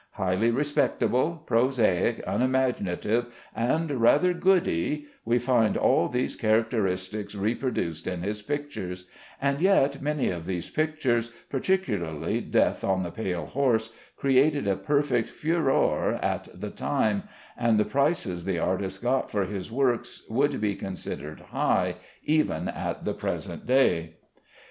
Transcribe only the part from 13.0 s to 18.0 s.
the Pale Horse," created a perfect furore at the time, and the